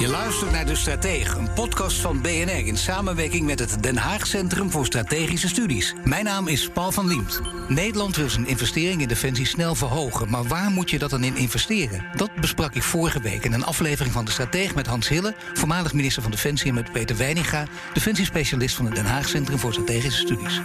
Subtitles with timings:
[0.00, 4.26] Je luistert naar De Stratege, een podcast van BNR in samenwerking met het Den Haag
[4.26, 5.94] Centrum voor Strategische Studies.
[6.04, 7.40] Mijn naam is Paul van Liemt.
[7.68, 11.36] Nederland wil zijn investering in defensie snel verhogen, maar waar moet je dat dan in
[11.36, 12.04] investeren?
[12.16, 15.92] Dat besprak ik vorige week in een aflevering van De Stratege met Hans Hille, voormalig
[15.92, 20.20] minister van Defensie, en met Peter Weininga, defensiespecialist van het Den Haag Centrum voor Strategische
[20.20, 20.60] Studies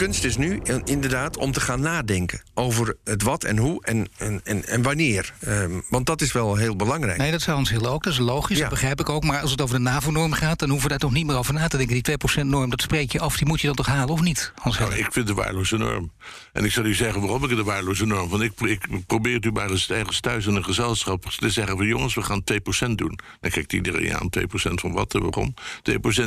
[0.00, 4.40] kunst is nu inderdaad om te gaan nadenken over het wat en hoe en, en,
[4.44, 5.34] en, en wanneer.
[5.48, 7.18] Um, want dat is wel heel belangrijk.
[7.18, 8.02] Nee, dat zou ons heel ook.
[8.02, 9.24] Dat is logisch, dat begrijp ik ook.
[9.24, 11.54] Maar als het over de NAVO-norm gaat, dan hoeven we daar toch niet meer over
[11.54, 12.02] na te denken.
[12.02, 14.52] Die 2%-norm, dat spreek je af, die moet je dan toch halen, of niet?
[14.64, 16.12] Nou, ik vind het een waardeloze norm.
[16.52, 19.34] En ik zal u zeggen waarom ik het een waardeloze norm Want ik, ik probeer
[19.34, 22.42] het u maar eens ergens thuis in een gezelschap te zeggen van jongens, we gaan
[22.88, 23.18] 2% doen.
[23.40, 25.54] Dan kijkt iedereen aan 2% van wat en waarom.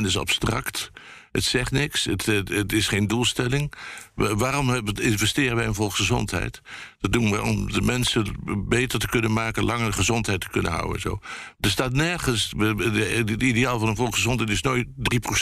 [0.04, 0.90] is abstract.
[1.34, 3.72] Het zegt niks, het, het, is geen doelstelling.
[4.14, 6.60] Waarom investeren wij in volksgezondheid?
[6.98, 8.26] Dat doen we om de mensen
[8.68, 11.00] beter te kunnen maken, langer gezondheid te kunnen houden.
[11.00, 11.18] Zo.
[11.60, 14.86] Er staat nergens, het ideaal van een volksgezondheid is nooit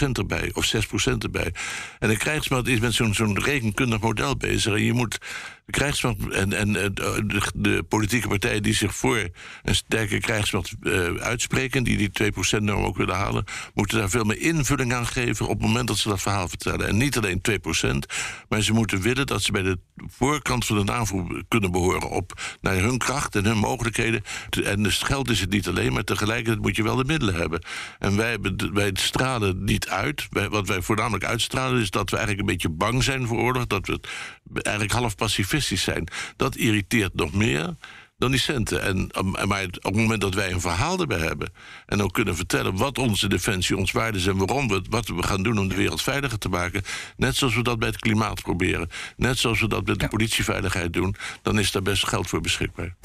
[0.07, 1.55] 3% erbij of 6% erbij.
[1.99, 4.75] En de krijgsmacht is met zo'n zo'n rekenkundig model bezig.
[4.75, 5.19] En je moet
[5.65, 9.29] de krijgsmacht en, en de, de, politieke partijen die zich voor
[9.63, 14.41] een sterke krijgsmacht uh, uitspreken, die die 2%-norm ook willen halen, moeten daar veel meer
[14.41, 16.87] invulling aan geven op het moment dat ze dat verhaal vertellen.
[16.87, 17.55] En niet alleen 2%,
[18.49, 22.41] maar ze moeten willen dat ze bij de voorkant van de NAVO kunnen behoren op
[22.61, 24.23] naar hun kracht en hun mogelijkheden.
[24.65, 27.65] En dus geld is het niet alleen, maar tegelijkertijd moet je wel de middelen hebben.
[27.99, 28.39] En wij,
[28.73, 30.29] wij stralen niet uit.
[30.51, 33.87] wat wij voornamelijk uitstralen is dat we eigenlijk een beetje bang zijn voor oorlog, dat
[33.87, 35.15] we eigenlijk half
[35.61, 36.08] zijn.
[36.36, 37.75] Dat irriteert nog meer
[38.22, 38.83] dan die centen.
[38.83, 39.11] En,
[39.48, 41.53] maar op het moment dat wij een verhaal erbij hebben...
[41.86, 44.27] en ook kunnen vertellen wat onze defensie ons waarde is...
[44.27, 46.83] en waarom we wat we gaan doen om de wereld veiliger te maken...
[47.17, 48.89] net zoals we dat bij het klimaat proberen...
[49.17, 51.14] net zoals we dat met de politieveiligheid doen...
[51.42, 52.97] dan is daar best geld voor beschikbaar.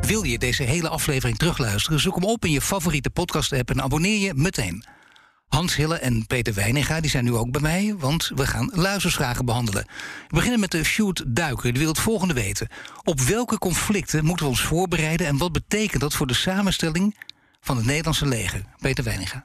[0.00, 2.00] Wil je deze hele aflevering terugluisteren?
[2.00, 4.95] Zoek hem op in je favoriete podcast-app en abonneer je meteen.
[5.48, 9.44] Hans Hille en Peter Weininga die zijn nu ook bij mij, want we gaan luizersvragen
[9.44, 9.84] behandelen.
[10.28, 12.68] We beginnen met de Sjoerd Duiker, die wil het volgende weten.
[13.02, 17.16] Op welke conflicten moeten we ons voorbereiden en wat betekent dat voor de samenstelling
[17.60, 18.62] van het Nederlandse leger?
[18.80, 19.40] Peter Weininga.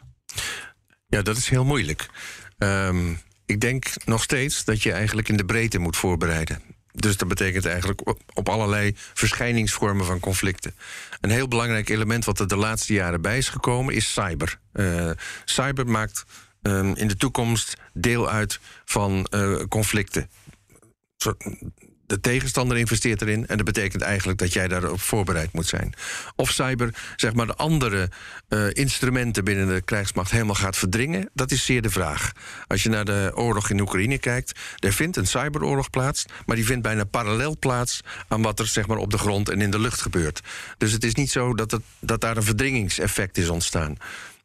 [1.07, 2.09] Ja, dat is heel moeilijk.
[2.57, 6.61] Um, ik denk nog steeds dat je eigenlijk in de breedte moet voorbereiden.
[6.94, 10.75] Dus dat betekent eigenlijk op, allerlei verschijningsvormen van conflicten.
[11.22, 14.59] Een heel belangrijk element wat er de laatste jaren bij is gekomen is cyber.
[14.74, 15.12] Uh,
[15.46, 16.25] cyber maakt
[16.62, 20.29] um, in de toekomst deel uit van uh, conflicten
[22.11, 23.47] de tegenstander investeert erin.
[23.47, 25.94] En dat betekent eigenlijk dat jij daarop voorbereid moet zijn.
[26.35, 28.09] Of cyber, zeg maar, de andere
[28.49, 31.29] uh, instrumenten binnen de krijgsmacht helemaal gaat verdringen.
[31.33, 32.31] Dat is zeer de vraag.
[32.67, 36.25] Als je naar de oorlog in Oekraïne kijkt, er vindt een cyberoorlog plaats.
[36.45, 39.61] Maar die vindt bijna parallel plaats aan wat er zeg maar, op de grond en
[39.61, 40.41] in de lucht gebeurt.
[40.78, 43.97] Dus het is niet zo dat, het, dat daar een verdringingseffect is ontstaan.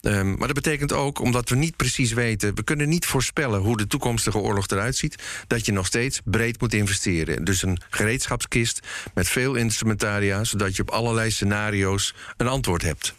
[0.07, 3.77] Um, maar dat betekent ook, omdat we niet precies weten, we kunnen niet voorspellen hoe
[3.77, 7.45] de toekomstige oorlog eruit ziet, dat je nog steeds breed moet investeren.
[7.45, 13.15] Dus een gereedschapskist met veel instrumentaria, zodat je op allerlei scenario's een antwoord hebt.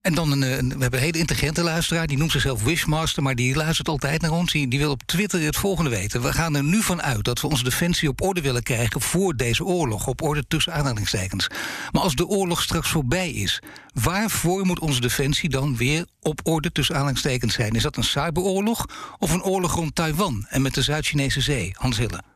[0.00, 3.54] En dan een, we hebben een hele intelligente luisteraar, die noemt zichzelf Wishmaster, maar die
[3.54, 4.52] luistert altijd naar ons.
[4.52, 6.22] Die, die wil op Twitter het volgende weten.
[6.22, 9.36] We gaan er nu van uit dat we onze defensie op orde willen krijgen voor
[9.36, 10.06] deze oorlog.
[10.06, 11.48] Op orde tussen aanhalingstekens.
[11.90, 13.62] Maar als de oorlog straks voorbij is,
[13.92, 17.72] waarvoor moet onze defensie dan weer op orde tussen aanhalingstekens zijn?
[17.72, 18.86] Is dat een cyberoorlog
[19.18, 21.74] of een oorlog rond Taiwan en met de Zuid-Chinese Zee?
[21.76, 22.29] Hans Hille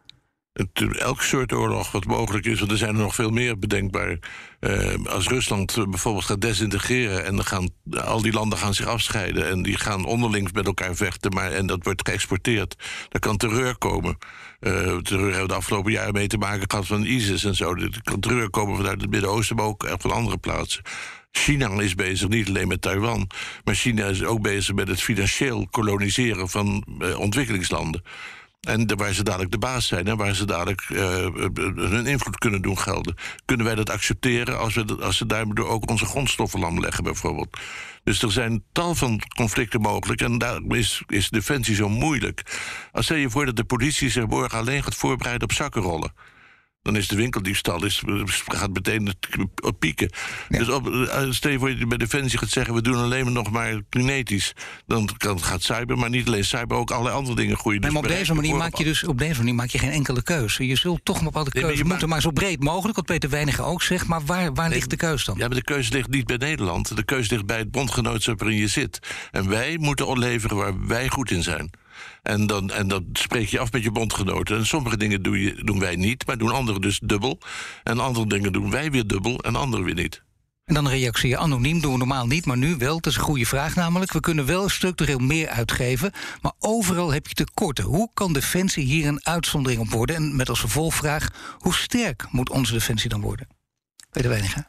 [0.99, 4.19] elk soort oorlog wat mogelijk is, want er zijn er nog veel meer bedenkbaar.
[4.61, 7.69] Uh, als Rusland bijvoorbeeld gaat desintegreren en dan gaan
[8.05, 11.67] al die landen gaan zich afscheiden en die gaan onderling met elkaar vechten, maar en
[11.67, 12.77] dat wordt geëxporteerd,
[13.09, 14.19] dan kan terreur komen.
[14.61, 17.75] Uh, terreur hebben we de afgelopen jaren mee te maken gehad van ISIS en zo.
[17.75, 20.83] Er kan terreur komen vanuit het Midden-Oosten, maar ook van andere plaatsen.
[21.31, 23.31] China is bezig niet alleen met Taiwan,
[23.65, 26.85] maar China is ook bezig met het financieel koloniseren van
[27.19, 28.03] ontwikkelingslanden.
[28.65, 30.99] En waar ze dadelijk de baas zijn en waar ze dadelijk uh,
[31.75, 33.15] hun invloed kunnen doen gelden.
[33.45, 37.59] Kunnen wij dat accepteren als, we, als ze daardoor ook onze grondstoffen lam leggen, bijvoorbeeld?
[38.05, 42.43] Dus er zijn tal van conflicten mogelijk en daarom is, is defensie zo moeilijk.
[42.93, 46.13] Als stel je voor dat de politie zich morgen alleen gaat voorbereiden op zakkenrollen
[46.85, 48.03] dan is de winkeldiefstal is,
[48.47, 49.15] gaat meteen
[49.79, 50.11] pieken.
[50.49, 52.75] Dus op, eh, stel je voor je bij Defensie gaat zeggen...
[52.75, 54.53] we doen alleen maar nog maar kinetisch.
[54.87, 56.77] Dan gaat cyber, maar niet alleen cyber...
[56.77, 57.81] ook allerlei andere dingen groeien.
[57.81, 60.23] Dus maar op deze, manier maak je dus, op deze manier maak je geen enkele
[60.23, 60.67] keuze.
[60.67, 62.09] Je zult toch een bepaalde keuze nee, moeten...
[62.09, 64.07] maar zo breed mogelijk, wat Peter Weiniger ook zegt...
[64.07, 65.37] maar waar, waar ligt de keuze dan?
[65.39, 66.97] Ja, maar de keuze ligt niet bij Nederland.
[66.97, 68.99] De keuze ligt bij het bondgenootschap waarin je zit.
[69.31, 71.71] En wij moeten leveren waar wij goed in zijn.
[72.23, 74.57] En dan, en dan spreek je af met je bondgenoten.
[74.57, 77.39] En sommige dingen doe je, doen wij niet, maar doen anderen dus dubbel.
[77.83, 80.23] En andere dingen doen wij weer dubbel en anderen weer niet.
[80.65, 82.95] En dan reactie anoniem doen we normaal niet, maar nu wel.
[82.95, 84.13] Dat is een goede vraag namelijk.
[84.13, 86.13] We kunnen wel structureel meer uitgeven,
[86.43, 87.85] maar overal heb je tekorten.
[87.85, 90.17] Hoe kan Defensie hier een uitzondering op worden?
[90.17, 93.49] En met als vervolgvraag, hoe sterk moet onze Defensie dan worden?
[94.11, 94.67] Peter Weininga.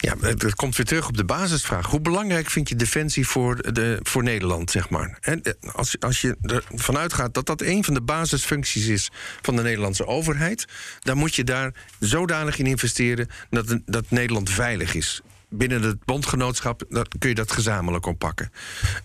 [0.00, 1.86] Ja, het komt weer terug op de basisvraag.
[1.86, 5.18] Hoe belangrijk vind je defensie voor, de, voor Nederland, zeg maar?
[5.20, 5.42] En
[5.72, 6.36] als, als je
[6.72, 9.10] ervan uitgaat dat dat een van de basisfuncties is
[9.42, 10.64] van de Nederlandse overheid,
[11.00, 16.82] dan moet je daar zodanig in investeren dat, dat Nederland veilig is binnen het bondgenootschap
[17.18, 18.52] kun je dat gezamenlijk oppakken.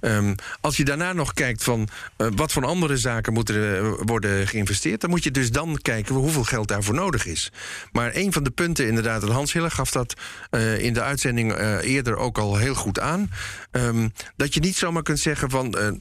[0.01, 1.87] Um, als je daarna nog kijkt van
[2.17, 6.15] uh, wat voor andere zaken moeten er worden geïnvesteerd, dan moet je dus dan kijken
[6.15, 7.51] hoeveel geld daarvoor nodig is.
[7.91, 10.13] Maar een van de punten, inderdaad, en Hans Hiller gaf dat
[10.51, 13.31] uh, in de uitzending eerder ook al heel goed aan.
[13.71, 15.99] Um, dat je niet zomaar kunt zeggen van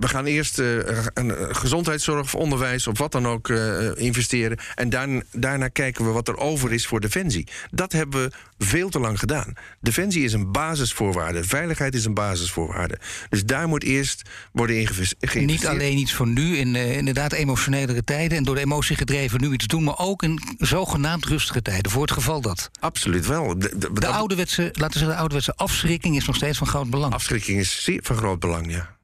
[0.00, 0.76] we gaan eerst uh,
[1.14, 4.58] een gezondheidszorg of onderwijs of wat dan ook uh, investeren.
[4.74, 7.46] En daarna, daarna kijken we wat er over is voor Defensie.
[7.70, 9.52] Dat hebben we veel te lang gedaan.
[9.80, 11.44] Defensie is een basisvoorwaarde.
[11.44, 12.98] Veiligheid is een basisvoorwaarde.
[13.28, 15.46] Dus daar moet eerst worden geïnvesteerd.
[15.46, 18.38] Niet alleen iets voor nu, in uh, inderdaad emotionelere tijden...
[18.38, 19.84] en door de emotie gedreven nu iets doen...
[19.84, 22.70] maar ook in zogenaamd rustige tijden, voor het geval dat.
[22.80, 23.58] Absoluut wel.
[23.58, 26.90] De, de, de ouderwetse, laten we zeggen, de ouderwetse afschrikking is nog steeds van groot
[26.90, 27.12] belang.
[27.12, 28.98] Afschrikking is zeer van groot belang, ja.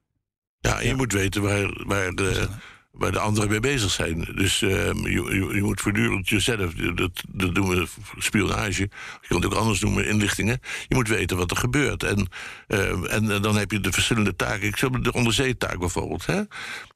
[0.60, 2.48] Ja, je moet weten waar, waar, de,
[2.90, 4.28] waar de anderen mee bezig zijn.
[4.34, 7.86] Dus uh, je, je, moet voortdurend jezelf, dat, dat doen we
[8.18, 8.82] spionage,
[9.20, 10.60] je kan het ook anders noemen, inlichtingen.
[10.88, 12.02] Je moet weten wat er gebeurt.
[12.02, 12.28] En,
[12.68, 14.68] uh, en dan heb je de verschillende taken.
[14.68, 16.26] Ik zeg de onderzeetaak bijvoorbeeld.
[16.26, 16.42] Hè?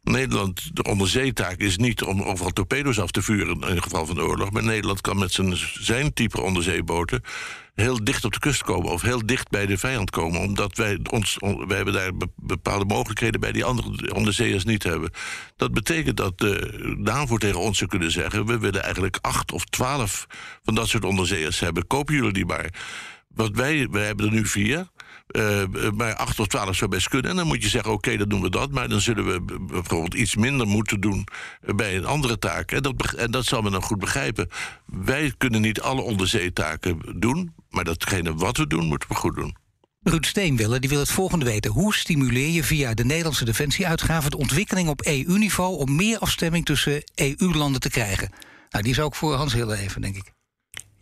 [0.02, 4.14] Nederland, de onderzeetaak is niet om overal torpedo's af te vuren in het geval van
[4.14, 4.50] de oorlog.
[4.50, 7.22] Maar Nederland kan met zijn, zijn type onderzeeboten
[7.74, 10.40] heel dicht op de kust komen of heel dicht bij de vijand komen.
[10.40, 15.10] Omdat wij ons, wij hebben daar bepaalde mogelijkheden bij die andere onderzeeërs niet hebben.
[15.56, 19.64] Dat betekent dat de NAVO tegen ons zou kunnen zeggen: we willen eigenlijk acht of
[19.64, 20.26] twaalf
[20.64, 21.86] van dat soort onderzeeërs hebben.
[21.86, 22.68] Kopen jullie die maar?
[23.28, 24.86] Wat wij, wij hebben er nu vier.
[25.32, 25.62] Uh,
[25.94, 27.30] maar 8 of 12 zou best kunnen.
[27.30, 28.70] En dan moet je zeggen, oké, dan doen we dat.
[28.70, 31.26] Maar dan zullen we bijvoorbeeld iets minder moeten doen
[31.60, 32.72] bij een andere taak.
[32.72, 34.48] En dat, en dat zal men dan goed begrijpen.
[34.86, 37.54] Wij kunnen niet alle onderzeetaken doen.
[37.70, 39.56] Maar datgene wat we doen, moeten we goed doen.
[40.02, 41.70] Ruud Steenwille die wil het volgende weten.
[41.70, 47.02] Hoe stimuleer je via de Nederlandse defensieuitgaven de ontwikkeling op EU-niveau om meer afstemming tussen
[47.14, 48.30] EU-landen te krijgen?
[48.70, 50.32] Nou, die is ook voor Hans heel even, denk ik.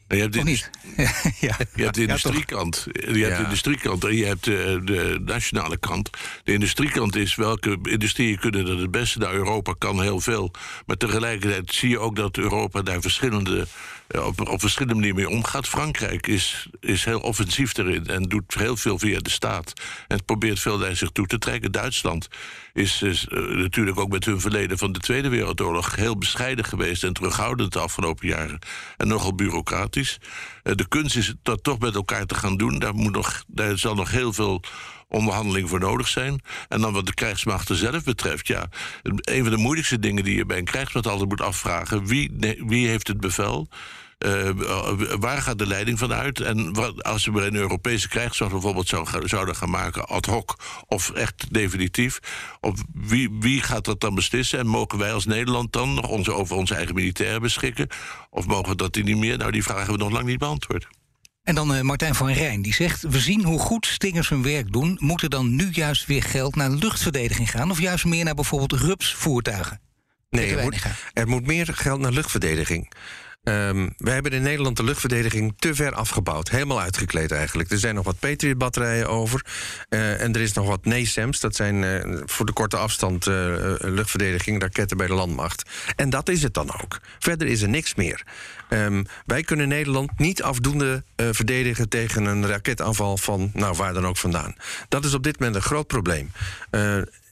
[0.09, 0.71] Je hebt, niet?
[1.41, 1.57] ja.
[1.75, 2.87] je hebt de industriekant.
[2.93, 3.37] Je hebt ja.
[3.37, 6.11] de industriekant en je hebt de, de, nationale kant.
[6.45, 9.19] De industriekant is welke industrieën kunnen dat het beste.
[9.19, 10.51] Nou, Europa kan heel veel.
[10.87, 13.67] Maar tegelijkertijd zie je ook dat Europa daar verschillende,
[14.09, 15.69] op, op verschillende manieren mee omgaat.
[15.69, 19.73] Frankrijk is, is heel offensief erin en doet heel veel via de staat.
[20.07, 21.73] En probeert veel naar zich toe te trekken.
[21.73, 22.29] Duitsland
[22.73, 27.13] is, uh, natuurlijk ook met hun verleden van de Tweede Wereldoorlog heel bescheiden geweest en
[27.13, 28.59] terughoudend de afgelopen jaren.
[28.97, 30.19] En nogal bureaucratisch.
[30.65, 32.79] Uh, de kunst is dat toch met elkaar te gaan doen.
[32.79, 34.63] Daar, moet nog, daar zal nog heel veel
[35.09, 36.41] onderhandeling voor nodig zijn.
[36.69, 38.69] En dan wat de krijgsmachten zelf betreft, ja,
[39.03, 42.31] een van de moeilijkste dingen die je bij een krijgsmacht altijd moet afvragen: wie,
[42.67, 43.69] wie heeft het bevel?
[44.19, 44.51] Uh,
[45.19, 46.41] waar gaat de leiding van uit?
[46.41, 50.57] En wat, als we een Europese krijgsmacht bijvoorbeeld zou, zouden gaan maken, ad hoc
[50.87, 52.19] of echt definitief,
[52.61, 54.59] op wie, wie gaat dat dan beslissen?
[54.59, 57.89] En mogen wij als Nederland dan nog onze, over onze eigen militairen beschikken?
[58.31, 59.39] Of mogen we dat niet meer?
[59.39, 60.89] Nou, die vragen hebben we nog lang niet beantwoord.
[61.49, 63.03] En dan uh, Martijn van Rijn, die zegt...
[63.03, 64.97] we zien hoe goed Stingers hun werk doen.
[65.01, 67.71] Moet er dan nu juist weer geld naar luchtverdediging gaan...
[67.71, 69.81] of juist meer naar bijvoorbeeld rups-voertuigen?
[70.31, 72.93] Nee, er moet, er moet meer geld naar luchtverdediging.
[73.43, 76.51] Um, we hebben in Nederland de luchtverdediging te ver afgebouwd.
[76.51, 77.71] Helemaal uitgekleed eigenlijk.
[77.71, 79.45] Er zijn nog wat Patriot-batterijen over.
[79.89, 81.41] Uh, en er is nog wat NASAMS.
[81.41, 83.35] Dat zijn uh, voor de korte afstand uh,
[83.79, 85.71] luchtverdediging, raketten bij de landmacht.
[85.97, 87.01] En dat is het dan ook.
[87.19, 88.23] Verder is er niks meer.
[88.71, 94.17] Um, wij kunnen Nederland niet afdoende verdedigen tegen een raketaanval van nou, waar dan ook
[94.17, 94.55] vandaan.
[94.89, 96.31] Dat is op dit moment een groot probleem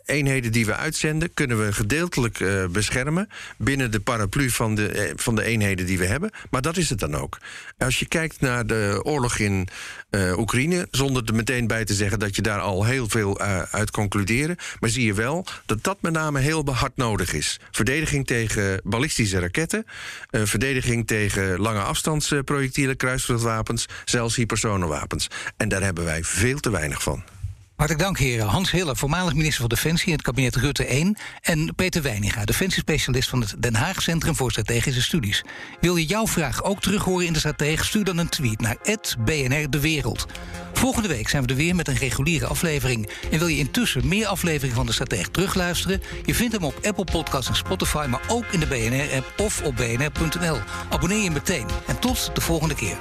[0.07, 5.13] eenheden die we uitzenden, kunnen we gedeeltelijk uh, beschermen binnen de paraplu van de, uh,
[5.17, 6.31] van de eenheden die we hebben.
[6.51, 7.39] Maar dat is het dan ook.
[7.79, 9.69] Als je kijkt naar de oorlog in
[10.11, 13.91] uh, Oekraïne, zonder er meteen bij te zeggen dat je daar al heel veel uit
[13.91, 17.61] concluderen, maar zie je wel dat dat met name heel hard nodig is.
[17.71, 19.87] Verdediging tegen ballistische raketten,
[20.31, 25.29] verdediging tegen lange afstandsprojectielen, kruisvluchtwapens, zelfs hypersonenwapens.
[25.57, 27.36] En daar hebben wij veel te weinig van.
[27.77, 28.47] Hartelijk dank, heren.
[28.47, 31.17] Hans Hille, voormalig minister van Defensie in het kabinet Rutte 1.
[31.41, 35.45] En Peter Weininga, defensiespecialist van het Den Haag Centrum voor Strategische Studies.
[35.81, 37.85] Wil je jouw vraag ook terug horen in de Stratege?
[37.85, 38.77] Stuur dan een tweet naar
[39.25, 40.27] BNR De Wereld.
[40.73, 43.11] Volgende week zijn we er weer met een reguliere aflevering.
[43.31, 46.03] En wil je intussen meer afleveringen van de Stratege terugluisteren?
[46.25, 49.77] Je vindt hem op Apple Podcasts en Spotify, maar ook in de BNR-app of op
[49.77, 50.59] bnr.nl.
[50.89, 51.67] Abonneer je meteen.
[51.87, 52.97] En tot de volgende keer.